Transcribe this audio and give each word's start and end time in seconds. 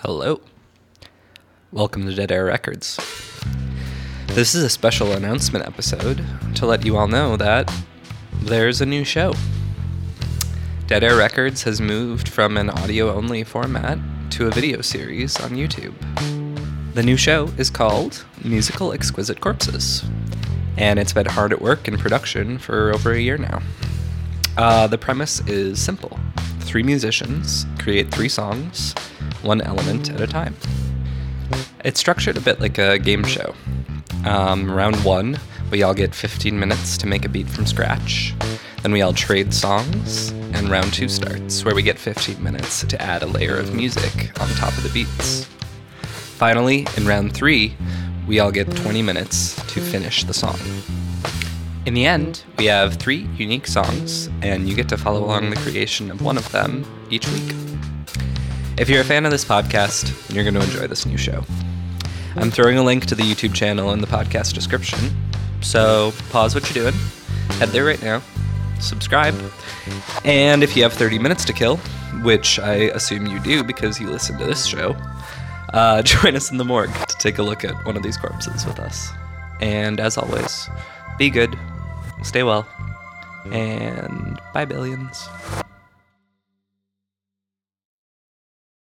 Hello. 0.00 0.42
Welcome 1.72 2.04
to 2.04 2.14
Dead 2.14 2.30
Air 2.30 2.44
Records. 2.44 2.98
This 4.26 4.54
is 4.54 4.62
a 4.62 4.68
special 4.68 5.12
announcement 5.12 5.66
episode 5.66 6.22
to 6.56 6.66
let 6.66 6.84
you 6.84 6.98
all 6.98 7.08
know 7.08 7.38
that 7.38 7.72
there's 8.42 8.82
a 8.82 8.86
new 8.86 9.04
show. 9.04 9.32
Dead 10.86 11.02
Air 11.02 11.16
Records 11.16 11.62
has 11.62 11.80
moved 11.80 12.28
from 12.28 12.58
an 12.58 12.68
audio 12.68 13.10
only 13.10 13.42
format 13.42 13.98
to 14.32 14.46
a 14.46 14.50
video 14.50 14.82
series 14.82 15.40
on 15.40 15.52
YouTube. 15.52 15.94
The 16.92 17.02
new 17.02 17.16
show 17.16 17.46
is 17.56 17.70
called 17.70 18.22
Musical 18.44 18.92
Exquisite 18.92 19.40
Corpses, 19.40 20.04
and 20.76 20.98
it's 20.98 21.14
been 21.14 21.24
hard 21.24 21.54
at 21.54 21.62
work 21.62 21.88
in 21.88 21.96
production 21.96 22.58
for 22.58 22.92
over 22.92 23.12
a 23.12 23.18
year 23.18 23.38
now. 23.38 23.62
Uh, 24.58 24.86
the 24.88 24.98
premise 24.98 25.40
is 25.48 25.80
simple 25.80 26.20
three 26.66 26.82
musicians 26.82 27.64
create 27.78 28.10
three 28.10 28.28
songs, 28.28 28.92
one 29.46 29.60
element 29.60 30.10
at 30.10 30.20
a 30.20 30.26
time. 30.26 30.54
It's 31.84 32.00
structured 32.00 32.36
a 32.36 32.40
bit 32.40 32.60
like 32.60 32.78
a 32.78 32.98
game 32.98 33.24
show. 33.24 33.54
Um, 34.24 34.70
round 34.70 34.96
one, 35.04 35.38
we 35.70 35.82
all 35.82 35.94
get 35.94 36.14
15 36.14 36.58
minutes 36.58 36.98
to 36.98 37.06
make 37.06 37.24
a 37.24 37.28
beat 37.28 37.48
from 37.48 37.64
scratch. 37.64 38.34
Then 38.82 38.92
we 38.92 39.02
all 39.02 39.12
trade 39.12 39.54
songs, 39.54 40.30
and 40.52 40.68
round 40.68 40.92
two 40.92 41.08
starts, 41.08 41.64
where 41.64 41.74
we 41.74 41.82
get 41.82 41.98
15 41.98 42.42
minutes 42.42 42.84
to 42.84 43.00
add 43.00 43.22
a 43.22 43.26
layer 43.26 43.56
of 43.56 43.74
music 43.74 44.38
on 44.40 44.48
top 44.50 44.76
of 44.76 44.82
the 44.82 44.90
beats. 44.90 45.44
Finally, 46.02 46.86
in 46.96 47.06
round 47.06 47.32
three, 47.32 47.76
we 48.26 48.40
all 48.40 48.50
get 48.50 48.70
20 48.76 49.02
minutes 49.02 49.54
to 49.72 49.80
finish 49.80 50.24
the 50.24 50.34
song. 50.34 50.58
In 51.86 51.94
the 51.94 52.04
end, 52.04 52.42
we 52.58 52.64
have 52.66 52.94
three 52.94 53.28
unique 53.36 53.68
songs, 53.68 54.28
and 54.42 54.68
you 54.68 54.74
get 54.74 54.88
to 54.88 54.96
follow 54.96 55.24
along 55.24 55.50
the 55.50 55.56
creation 55.56 56.10
of 56.10 56.20
one 56.20 56.36
of 56.36 56.50
them 56.50 56.84
each 57.10 57.28
week. 57.28 57.54
If 58.78 58.90
you're 58.90 59.00
a 59.00 59.04
fan 59.04 59.24
of 59.24 59.30
this 59.30 59.42
podcast, 59.42 60.34
you're 60.34 60.44
going 60.44 60.52
to 60.52 60.60
enjoy 60.60 60.86
this 60.86 61.06
new 61.06 61.16
show. 61.16 61.42
I'm 62.34 62.50
throwing 62.50 62.76
a 62.76 62.82
link 62.82 63.06
to 63.06 63.14
the 63.14 63.22
YouTube 63.22 63.54
channel 63.54 63.92
in 63.92 64.02
the 64.02 64.06
podcast 64.06 64.52
description, 64.52 64.98
so 65.62 66.12
pause 66.28 66.54
what 66.54 66.62
you're 66.74 66.84
doing, 66.84 67.00
head 67.52 67.70
there 67.70 67.86
right 67.86 68.00
now, 68.02 68.20
subscribe, 68.78 69.34
and 70.26 70.62
if 70.62 70.76
you 70.76 70.82
have 70.82 70.92
30 70.92 71.18
minutes 71.18 71.46
to 71.46 71.54
kill, 71.54 71.78
which 72.22 72.58
I 72.58 72.74
assume 72.92 73.24
you 73.24 73.40
do 73.40 73.64
because 73.64 73.98
you 73.98 74.10
listen 74.10 74.36
to 74.36 74.44
this 74.44 74.66
show, 74.66 74.94
uh, 75.72 76.02
join 76.04 76.36
us 76.36 76.50
in 76.50 76.58
the 76.58 76.64
morgue 76.64 76.92
to 76.92 77.16
take 77.16 77.38
a 77.38 77.42
look 77.42 77.64
at 77.64 77.74
one 77.86 77.96
of 77.96 78.02
these 78.02 78.18
corpses 78.18 78.66
with 78.66 78.78
us. 78.78 79.08
And 79.62 80.00
as 80.00 80.18
always, 80.18 80.68
be 81.16 81.30
good, 81.30 81.58
stay 82.22 82.42
well, 82.42 82.68
and 83.46 84.38
bye, 84.52 84.66
billions. 84.66 85.30